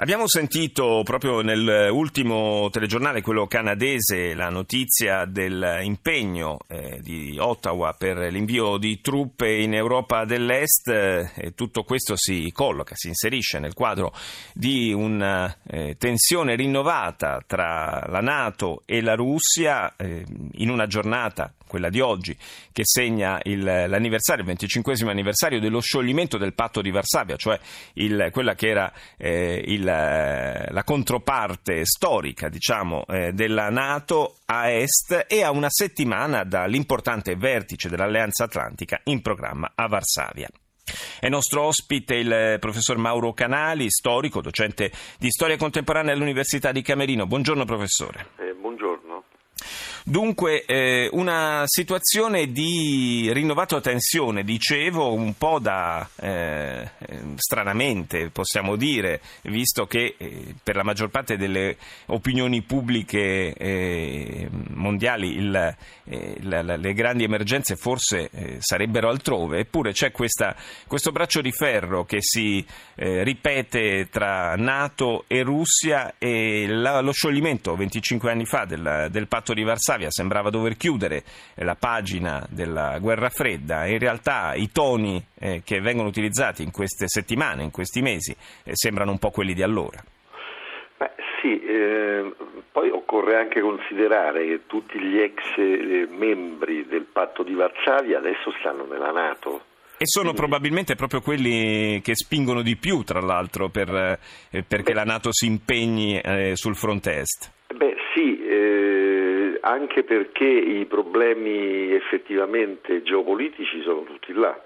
Abbiamo 0.00 0.26
sentito 0.26 1.02
proprio 1.04 1.42
nell'ultimo 1.42 2.70
telegiornale, 2.70 3.20
quello 3.20 3.46
canadese, 3.46 4.32
la 4.32 4.48
notizia 4.48 5.26
dell'impegno 5.26 6.56
eh, 6.68 7.00
di 7.02 7.36
Ottawa 7.38 7.92
per 7.92 8.16
l'invio 8.32 8.78
di 8.78 9.02
truppe 9.02 9.56
in 9.56 9.74
Europa 9.74 10.24
dell'Est 10.24 10.88
eh, 10.88 11.52
tutto 11.54 11.82
questo 11.82 12.16
si 12.16 12.50
colloca, 12.50 12.94
si 12.96 13.08
inserisce 13.08 13.58
nel 13.58 13.74
quadro 13.74 14.14
di 14.54 14.90
una 14.90 15.54
eh, 15.66 15.96
tensione 15.98 16.54
rinnovata 16.56 17.42
tra 17.46 18.02
la 18.08 18.20
Nato 18.20 18.84
e 18.86 19.02
la 19.02 19.14
Russia 19.14 19.96
eh, 19.96 20.24
in 20.52 20.70
una 20.70 20.86
giornata 20.86 21.52
quella 21.70 21.88
di 21.88 22.00
oggi, 22.00 22.36
che 22.72 22.82
segna 22.84 23.38
il, 23.44 23.62
l'anniversario, 23.62 24.42
il 24.42 24.48
25 24.48 24.94
anniversario 25.08 25.60
dello 25.60 25.80
scioglimento 25.80 26.36
del 26.36 26.52
patto 26.52 26.82
di 26.82 26.90
Varsavia, 26.90 27.36
cioè 27.36 27.56
il, 27.94 28.30
quella 28.32 28.56
che 28.56 28.68
era 28.68 28.92
eh, 29.16 29.62
il, 29.64 29.84
la 29.84 30.82
controparte 30.84 31.84
storica 31.84 32.48
diciamo, 32.48 33.06
eh, 33.06 33.32
della 33.32 33.70
Nato 33.70 34.38
a 34.46 34.68
est 34.68 35.26
e 35.28 35.44
a 35.44 35.52
una 35.52 35.70
settimana 35.70 36.42
dall'importante 36.42 37.36
vertice 37.36 37.88
dell'Alleanza 37.88 38.44
Atlantica 38.44 39.00
in 39.04 39.22
programma 39.22 39.70
a 39.76 39.86
Varsavia. 39.86 40.48
È 41.20 41.28
nostro 41.28 41.62
ospite 41.62 42.16
il 42.16 42.56
professor 42.58 42.96
Mauro 42.96 43.32
Canali, 43.32 43.88
storico, 43.88 44.40
docente 44.40 44.90
di 45.20 45.30
storia 45.30 45.56
contemporanea 45.56 46.12
all'Università 46.12 46.72
di 46.72 46.82
Camerino. 46.82 47.26
Buongiorno 47.26 47.64
professore. 47.64 48.30
Eh, 48.38 48.54
Dunque, 50.10 50.64
eh, 50.64 51.08
una 51.12 51.62
situazione 51.66 52.50
di 52.50 53.30
rinnovata 53.32 53.80
tensione, 53.80 54.42
dicevo, 54.42 55.12
un 55.12 55.34
po' 55.38 55.60
da 55.60 56.04
eh, 56.16 56.90
stranamente, 57.36 58.28
possiamo 58.30 58.74
dire, 58.74 59.20
visto 59.42 59.86
che 59.86 60.16
eh, 60.18 60.52
per 60.60 60.74
la 60.74 60.82
maggior 60.82 61.10
parte 61.10 61.36
delle 61.36 61.76
opinioni 62.06 62.60
pubbliche 62.62 63.52
eh, 63.52 64.48
mondiali 64.70 65.36
il, 65.36 65.76
eh, 66.02 66.36
la, 66.40 66.62
la, 66.62 66.74
le 66.74 66.92
grandi 66.92 67.22
emergenze 67.22 67.76
forse 67.76 68.30
eh, 68.32 68.56
sarebbero 68.58 69.10
altrove, 69.10 69.60
eppure 69.60 69.92
c'è 69.92 70.10
questa, 70.10 70.56
questo 70.88 71.12
braccio 71.12 71.40
di 71.40 71.52
ferro 71.52 72.04
che 72.04 72.18
si 72.20 72.66
ripete 73.00 74.08
tra 74.10 74.56
Nato 74.56 75.24
e 75.26 75.42
Russia 75.42 76.16
e 76.18 76.66
la, 76.68 77.00
lo 77.00 77.12
scioglimento 77.12 77.74
25 77.74 78.30
anni 78.30 78.44
fa 78.44 78.66
del, 78.66 79.08
del 79.10 79.26
patto 79.26 79.54
di 79.54 79.62
Varsavia 79.62 79.99
Jugoslavia 80.00 80.10
sembrava 80.10 80.50
dover 80.50 80.76
chiudere 80.76 81.22
eh, 81.54 81.64
la 81.64 81.76
pagina 81.78 82.44
della 82.48 82.98
guerra 82.98 83.28
fredda, 83.28 83.86
in 83.86 83.98
realtà 83.98 84.54
i 84.54 84.70
toni 84.72 85.22
eh, 85.38 85.62
che 85.64 85.80
vengono 85.80 86.08
utilizzati 86.08 86.62
in 86.62 86.70
queste 86.70 87.06
settimane, 87.06 87.62
in 87.62 87.70
questi 87.70 88.00
mesi, 88.00 88.34
eh, 88.64 88.70
sembrano 88.72 89.10
un 89.10 89.18
po' 89.18 89.30
quelli 89.30 89.52
di 89.52 89.62
allora. 89.62 90.02
Beh, 90.96 91.10
sì, 91.40 91.60
eh, 91.62 92.34
poi 92.72 92.90
occorre 92.90 93.36
anche 93.36 93.60
considerare 93.60 94.46
che 94.46 94.60
tutti 94.66 94.98
gli 94.98 95.18
ex 95.18 95.42
eh, 95.56 96.08
membri 96.10 96.86
del 96.86 97.06
patto 97.10 97.42
di 97.42 97.54
Varsavia 97.54 98.18
adesso 98.18 98.52
stanno 98.58 98.86
nella 98.86 99.10
Nato. 99.10 99.64
E 99.98 100.06
sono 100.06 100.32
probabilmente 100.32 100.94
proprio 100.94 101.20
quelli 101.20 102.00
che 102.02 102.14
spingono 102.14 102.62
di 102.62 102.76
più, 102.76 103.02
tra 103.02 103.20
l'altro, 103.20 103.68
per, 103.68 104.18
eh, 104.50 104.62
perché 104.62 104.94
la 104.94 105.04
Nato 105.04 105.28
si 105.30 105.44
impegni 105.44 106.18
sul 106.54 106.74
fronte 106.74 107.18
est. 107.18 107.58
Anche 109.60 110.04
perché 110.04 110.46
i 110.46 110.86
problemi 110.86 111.92
effettivamente 111.92 113.02
geopolitici 113.02 113.82
sono 113.82 114.02
tutti 114.04 114.32
là. 114.32 114.58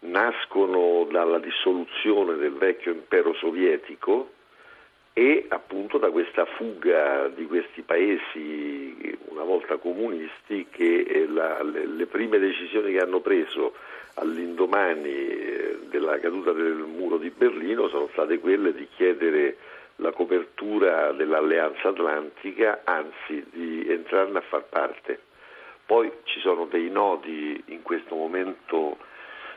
Nascono 0.00 1.06
dalla 1.10 1.38
dissoluzione 1.38 2.36
del 2.36 2.52
vecchio 2.52 2.92
impero 2.92 3.34
sovietico 3.34 4.30
e 5.12 5.46
appunto 5.48 5.98
da 5.98 6.10
questa 6.10 6.44
fuga 6.44 7.28
di 7.34 7.44
questi 7.46 7.82
paesi 7.82 9.18
una 9.30 9.42
volta 9.42 9.76
comunisti 9.76 10.68
che 10.70 11.00
eh, 11.00 11.26
la, 11.26 11.60
le, 11.64 11.86
le, 11.86 12.06
prime 12.06 12.38
decisioni 12.38 12.92
che 12.92 13.00
hanno 13.00 13.18
preso 13.18 13.74
all'indomani 14.14 15.08
eh, 15.08 15.78
della 15.88 16.20
caduta 16.20 16.52
del 16.52 16.86
muro 16.86 17.18
di 17.18 17.30
Berlino 17.30 17.88
sono 17.88 18.08
state 18.12 18.38
quelle 18.38 18.72
di 18.72 18.86
chiedere 18.94 19.56
la 20.00 20.12
copertura 20.12 21.12
dell'Alleanza 21.12 21.88
Atlantica, 21.88 22.82
anzi 22.84 23.44
di 23.50 23.86
entrarne 23.88 24.38
a 24.38 24.42
far 24.42 24.64
parte. 24.64 25.20
Poi 25.86 26.10
ci 26.24 26.40
sono 26.40 26.66
dei 26.66 26.90
nodi 26.90 27.62
in 27.66 27.82
questo 27.82 28.14
momento 28.14 28.98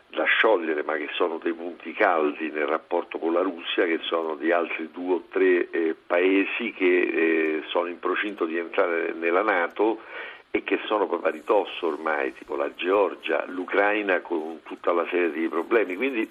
da 0.07 0.24
sciogliere, 0.24 0.84
ma 0.84 0.96
che 0.96 1.09
sono 1.13 1.38
dei 1.38 1.53
punti 1.53 1.94
caldi 1.94 2.50
nel 2.52 2.66
rapporto 2.66 3.18
con 3.18 3.34
la 3.34 3.41
Russia, 3.41 3.85
che 3.85 4.00
sono 4.03 4.35
di 4.35 4.52
altri 4.52 4.90
due 4.91 5.16
o 5.16 5.24
tre 5.29 5.69
eh, 5.69 5.96
paesi 6.06 6.73
che 6.73 7.00
eh, 7.00 7.63
sono 7.68 7.88
in 7.88 8.00
procinto 8.00 8.46
di 8.46 8.58
entrare 8.58 9.13
nella 9.13 9.41
Nato 9.41 10.02
e 10.50 10.63
che 10.63 10.79
sono 10.85 11.08
proprio 11.08 11.29
a 11.29 11.34
ridosso 11.34 11.88
ormai, 11.88 12.34
tipo 12.34 12.56
la 12.56 12.73
Georgia, 12.75 13.46
l'Ucraina 13.47 14.19
con 14.19 14.59
tutta 14.63 14.91
la 14.91 15.06
serie 15.09 15.31
di 15.31 15.47
problemi. 15.47 15.96
Quindi 15.96 16.29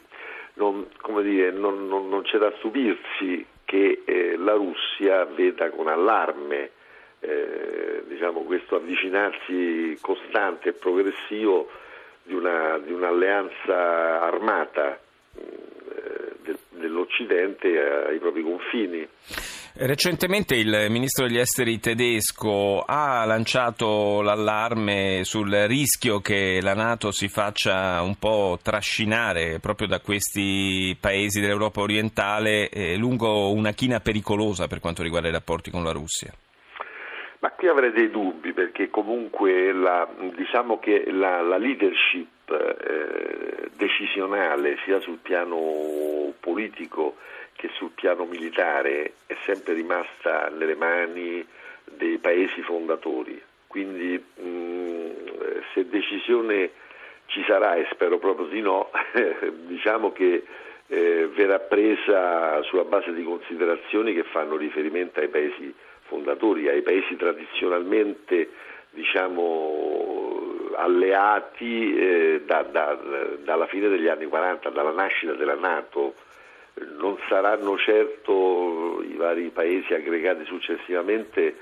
non, 0.55 0.87
dire, 1.23 1.51
non, 1.53 1.87
non, 1.89 2.09
non 2.09 2.23
c'è 2.23 2.37
da 2.37 2.53
stupirsi 2.59 3.47
che 3.71 4.03
eh, 4.05 4.37
la 4.37 4.55
Russia 4.55 5.25
veda 5.27 5.71
con 5.71 5.87
allarme 5.87 6.71
eh, 7.21 8.03
diciamo, 8.09 8.41
questo 8.41 8.75
avvicinarsi 8.75 9.97
costante 10.01 10.71
e 10.71 10.73
progressivo 10.73 11.71
di, 12.25 12.35
una, 12.35 12.79
di 12.79 12.91
un'alleanza 12.91 14.23
armata 14.23 14.99
eh, 15.37 16.33
de, 16.43 16.57
dell'Occidente 16.71 17.81
ai 17.81 18.19
propri 18.19 18.43
confini. 18.43 19.09
Recentemente 19.73 20.57
il 20.57 20.87
ministro 20.91 21.27
degli 21.27 21.39
esteri 21.39 21.79
tedesco 21.79 22.83
ha 22.85 23.25
lanciato 23.25 24.21
l'allarme 24.21 25.21
sul 25.23 25.51
rischio 25.51 26.21
che 26.21 26.59
la 26.61 26.75
Nato 26.75 27.13
si 27.13 27.29
faccia 27.29 28.03
un 28.03 28.17
po' 28.17 28.59
trascinare 28.61 29.61
proprio 29.61 29.87
da 29.87 30.01
questi 30.01 30.97
paesi 31.01 31.41
dell'Europa 31.41 31.81
orientale 31.81 32.69
eh, 32.69 32.97
lungo 32.97 33.53
una 33.53 33.71
china 33.71 34.01
pericolosa 34.01 34.67
per 34.67 34.81
quanto 34.81 35.05
riguarda 35.05 35.29
i 35.29 35.33
rapporti 35.33 35.71
con 35.71 35.85
la 35.85 35.93
Russia. 35.93 36.33
Ma 37.39 37.51
qui 37.53 37.69
avrei 37.69 37.93
dei 37.93 38.11
dubbi 38.11 38.53
perché 38.53 38.91
comunque 38.91 39.73
la, 39.73 40.07
diciamo 40.37 40.79
che 40.79 41.11
la, 41.11 41.41
la 41.43 41.57
leadership 41.57 42.51
eh, 42.51 43.71
decisionale 43.77 44.77
sia 44.85 45.01
sul 45.01 45.19
piano 45.23 45.57
politico 46.51 47.17
che 47.53 47.71
sul 47.75 47.91
piano 47.91 48.25
militare 48.25 49.13
è 49.27 49.37
sempre 49.45 49.75
rimasta 49.75 50.49
nelle 50.49 50.75
mani 50.75 51.47
dei 51.85 52.19
paesi 52.19 52.61
fondatori. 52.63 53.41
Quindi 53.67 54.19
mh, 54.19 54.49
mm, 54.49 55.11
se 55.73 55.89
decisione 55.89 56.71
ci 57.27 57.45
sarà, 57.47 57.77
e 57.77 57.87
spero 57.93 58.19
proprio 58.19 58.47
di 58.47 58.61
no, 58.61 58.91
diciamo 59.69 60.11
che 60.11 60.43
eh, 60.89 61.29
verrà 61.33 61.61
presa 61.61 62.61
sulla 62.63 62.85
base 62.85 63.13
di 63.13 63.23
considerazioni 63.23 64.13
che 64.13 64.25
fanno 64.25 64.57
riferimento 64.57 65.21
ai 65.21 65.29
paesi 65.29 65.73
fondatori, 66.03 66.69
ai 66.69 66.83
paesi 66.83 67.15
tradizionalmente 67.15 68.49
diciamo, 68.91 70.73
alleati 70.75 71.95
eh, 71.95 72.43
da, 72.45 72.63
da, 72.63 72.99
dalla 73.45 73.67
fine 73.67 73.89
degli 73.89 74.09
anni 74.09 74.27
40, 74.27 74.71
dalla 74.71 74.91
nascita 74.91 75.35
della 75.35 75.55
Nato 75.55 76.15
non 76.99 77.19
saranno 77.29 77.77
certo 77.79 79.03
i 79.03 79.15
vari 79.15 79.51
paesi 79.51 79.93
aggregati 79.95 80.45
successivamente 80.45 81.57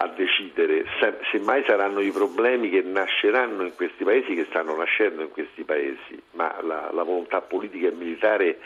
a 0.00 0.06
decidere, 0.08 0.84
semmai 1.30 1.64
saranno 1.66 2.00
i 2.00 2.10
problemi 2.10 2.70
che 2.70 2.82
nasceranno 2.82 3.64
in 3.64 3.74
questi 3.74 4.04
paesi, 4.04 4.34
che 4.34 4.46
stanno 4.48 4.76
nascendo 4.76 5.22
in 5.22 5.30
questi 5.30 5.64
paesi, 5.64 6.22
ma 6.32 6.54
la, 6.62 6.90
la 6.92 7.02
volontà 7.02 7.40
politica 7.40 7.88
e 7.88 7.92
militare 7.92 8.58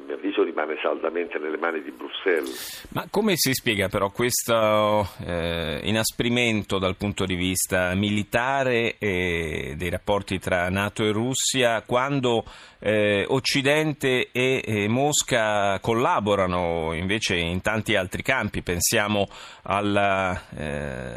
a 0.00 0.06
mio 0.06 0.14
avviso 0.14 0.42
rimane 0.42 0.78
saldamente 0.82 1.38
nelle 1.38 1.58
mani 1.58 1.82
di 1.82 1.90
Bruxelles. 1.90 2.88
Ma 2.92 3.06
come 3.10 3.34
si 3.36 3.52
spiega 3.52 3.88
però 3.88 4.10
questo 4.10 5.08
eh, 5.24 5.80
inasprimento 5.84 6.78
dal 6.78 6.96
punto 6.96 7.24
di 7.26 7.34
vista 7.34 7.94
militare 7.94 8.96
e 8.98 9.74
dei 9.76 9.90
rapporti 9.90 10.38
tra 10.38 10.68
Nato 10.70 11.04
e 11.04 11.12
Russia 11.12 11.82
quando 11.82 12.44
eh, 12.82 13.26
Occidente 13.28 14.30
e, 14.32 14.62
e, 14.64 14.88
Mosca 14.88 15.78
collaborano 15.80 16.94
invece 16.94 17.36
in 17.36 17.60
tanti 17.60 17.94
altri 17.94 18.22
campi? 18.22 18.62
Pensiamo 18.62 19.28
alla, 19.62 20.48
eh, 20.56 21.14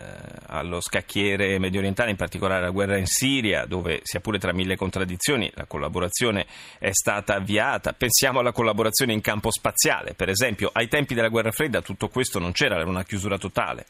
allo 0.48 0.82
scacchiere 0.82 1.58
medio 1.60 1.80
orientale, 1.80 2.12
in 2.12 2.18
particolare 2.18 2.64
alla 2.64 2.72
guerra 2.72 2.98
in 2.98 3.06
Siria, 3.06 3.66
dove 3.66 4.02
sia 4.04 4.20
pure 4.20 4.40
tra 4.40 4.54
mille 4.54 4.76
contraddizioni 4.76 5.50
la 5.56 5.66
collaborazione 5.66 6.46
è 6.80 6.92
stata 6.92 7.36
avviata. 7.36 7.94
Pensiamo 7.94 8.40
alla 8.40 8.52
collaborazione 8.52 8.73
collaborazione 8.74 9.14
in 9.14 9.22
campo 9.22 9.52
spaziale, 9.52 10.14
per 10.18 10.30
esempio. 10.30 10.70
Ai 10.74 10.88
tempi 10.88 11.14
della 11.14 11.30
guerra 11.30 11.52
fredda 11.52 11.82
tutto 11.82 12.08
questo 12.08 12.40
non 12.40 12.52
c'era, 12.52 12.76
era 12.76 12.90
una 12.90 13.04
chiusura 13.04 13.38
totale. 13.38 13.86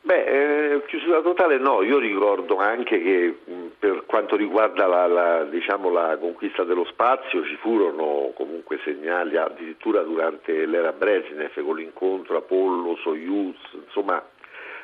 Beh, 0.00 0.24
eh, 0.24 0.84
chiusura 0.86 1.20
totale 1.20 1.58
no, 1.58 1.82
io 1.82 1.98
ricordo 1.98 2.56
anche 2.56 2.98
che 3.02 3.36
per 3.78 4.04
quanto 4.06 4.36
riguarda 4.36 4.86
la, 4.86 5.06
la, 5.06 5.44
diciamo, 5.44 5.90
la, 5.90 6.16
conquista 6.18 6.64
dello 6.64 6.86
spazio 6.86 7.44
ci 7.44 7.56
furono 7.56 8.32
comunque 8.34 8.80
segnali 8.84 9.36
addirittura 9.36 10.00
durante 10.02 10.64
l'era 10.64 10.92
Brezhnev 10.92 11.62
con 11.62 11.76
l'incontro 11.76 12.38
Apollo, 12.38 12.96
Soyuz, 13.02 13.58
insomma 13.84 14.24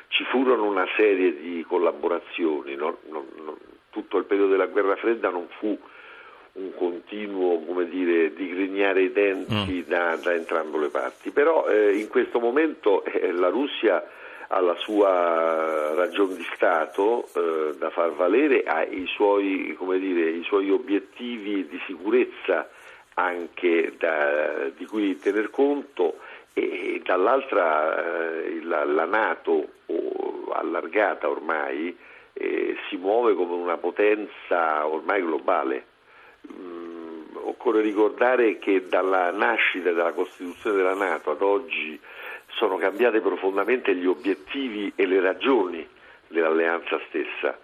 ci 0.09 0.23
furono 0.25 0.65
una 0.65 0.85
serie 0.95 1.35
di 1.35 1.65
collaborazioni, 1.67 2.75
no? 2.75 2.97
Non, 3.09 3.25
non, 3.43 3.57
tutto 3.89 4.17
il 4.17 4.25
periodo 4.25 4.51
della 4.51 4.67
guerra 4.67 4.95
fredda 4.97 5.29
non 5.29 5.47
fu 5.57 5.75
un 6.55 6.73
continuo 6.75 7.59
come 7.65 7.87
dire, 7.89 8.33
digrignare 8.33 9.03
i 9.03 9.11
denti 9.11 9.83
mm. 9.85 9.89
da, 9.89 10.15
da, 10.15 10.33
entrambe 10.33 10.77
le 10.79 10.89
parti, 10.89 11.31
però 11.31 11.67
eh, 11.67 11.97
in 11.97 12.07
questo 12.07 12.39
momento 12.39 13.03
eh, 13.05 13.31
la 13.31 13.49
Russia 13.49 14.03
ha 14.47 14.59
la 14.59 14.75
sua 14.75 15.93
ragione 15.95 16.35
di 16.35 16.47
Stato 16.53 17.27
eh, 17.33 17.75
da 17.77 17.89
far 17.89 18.13
valere, 18.13 18.63
ha 18.63 18.83
i 18.83 19.05
suoi, 19.07 19.75
dire, 19.99 20.29
i 20.29 20.43
suoi, 20.43 20.69
obiettivi 20.69 21.67
di 21.67 21.81
sicurezza 21.87 22.69
anche 23.15 23.93
da, 23.97 24.69
di 24.75 24.85
cui 24.85 25.17
tener 25.17 25.49
conto 25.49 26.19
e, 26.53 26.95
e 26.95 27.01
dall'altra 27.03 28.43
eh, 28.43 28.61
la, 28.63 28.85
la, 28.85 29.05
Nato 29.05 29.67
oh, 29.87 30.51
allargata 30.51 31.29
ormai 31.29 31.97
eh, 32.33 32.75
si 32.87 32.97
muove 32.97 33.33
come 33.33 33.53
una 33.53 33.77
potenza 33.77 34.85
ormai 34.85 35.21
globale. 35.21 35.85
Mm, 36.51 37.35
occorre 37.43 37.81
ricordare 37.81 38.57
che 38.57 38.87
dalla 38.87 39.31
nascita 39.31 39.91
della 39.91 40.13
Costituzione 40.13 40.77
della 40.77 40.93
Nato 40.93 41.31
ad 41.31 41.41
oggi 41.41 41.99
sono 42.47 42.77
cambiate 42.77 43.19
profondamente 43.19 43.95
gli 43.95 44.05
obiettivi 44.05 44.91
e 44.95 45.05
le 45.05 45.19
ragioni 45.19 45.87
dell'alleanza 46.27 46.99
stessa. 47.07 47.57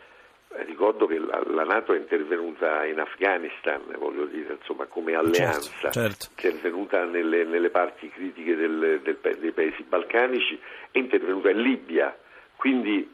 Eh, 0.53 0.63
ricordo 0.65 1.05
che 1.05 1.17
la, 1.17 1.41
la, 1.47 1.63
Nato 1.63 1.93
è 1.93 1.97
intervenuta 1.97 2.85
in 2.85 2.99
Afghanistan, 2.99 3.81
voglio 3.97 4.25
dire, 4.25 4.57
insomma, 4.59 4.85
come 4.85 5.13
certo, 5.13 5.27
alleanza, 5.27 5.91
certo, 5.91 5.91
certo. 5.91 6.47
è 6.47 6.51
intervenuta 6.51 7.05
nelle, 7.05 7.45
nelle 7.45 7.69
parti 7.69 8.09
critiche 8.09 8.55
del, 8.55 8.99
del, 9.01 9.17
dei 9.39 9.51
paesi 9.51 9.83
balcanici, 9.83 10.59
è 10.91 10.97
intervenuta 10.97 11.49
in 11.49 11.61
Libia. 11.61 12.15
Quindi 12.57 13.09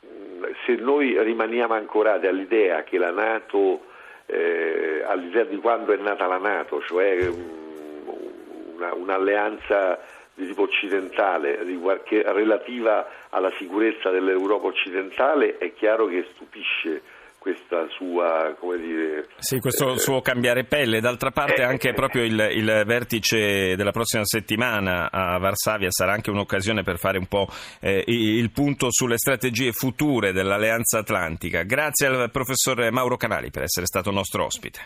mh, 0.00 0.46
se 0.64 0.76
noi 0.76 1.22
rimaniamo 1.22 1.74
ancorati 1.74 2.26
all'idea 2.26 2.82
che 2.84 2.96
la 2.96 3.10
Nato, 3.10 3.84
eh, 4.30 5.02
all'idea 5.06 5.44
di 5.44 5.56
quando 5.56 5.92
è 5.92 5.96
nata 5.96 6.26
la 6.26 6.36
Nato, 6.36 6.82
cioè 6.82 7.28
mh, 7.28 8.74
una, 8.74 8.94
un'alleanza 8.94 9.98
di 10.34 10.46
tipo 10.46 10.62
occidentale 10.62 11.58
relativa 12.10 13.08
alla 13.30 13.50
sicurezza 13.56 14.10
dell'Europa 14.10 14.66
occidentale 14.66 15.58
è 15.58 15.72
chiaro 15.72 16.06
che 16.06 16.26
stupisce 16.34 17.02
questa 17.48 17.86
sua, 17.96 18.54
come 18.58 18.78
dire... 18.78 19.28
Sì, 19.38 19.58
questo 19.58 19.94
eh, 19.94 19.98
suo 19.98 20.20
cambiare 20.20 20.64
pelle. 20.64 21.00
D'altra 21.00 21.30
parte 21.30 21.62
eh, 21.62 21.64
anche 21.64 21.90
eh, 21.90 21.94
proprio 21.94 22.22
il, 22.24 22.38
il, 22.52 22.82
vertice 22.84 23.74
della 23.74 23.90
prossima 23.90 24.24
settimana 24.24 25.10
a 25.10 25.38
Varsavia 25.38 25.88
sarà 25.90 26.12
anche 26.12 26.30
un'occasione 26.30 26.82
per 26.82 26.98
fare 26.98 27.16
un 27.16 27.26
po' 27.26 27.48
eh, 27.80 28.04
il 28.06 28.50
punto 28.50 28.88
sulle 28.90 29.16
strategie 29.16 29.72
future 29.72 30.32
dell'Alleanza 30.32 30.98
Atlantica. 30.98 31.62
Grazie 31.62 32.06
al 32.08 32.30
professor 32.30 32.90
Mauro 32.90 33.16
Canali 33.16 33.50
per 33.50 33.62
essere 33.62 33.86
stato 33.86 34.10
nostro 34.10 34.44
ospite. 34.44 34.80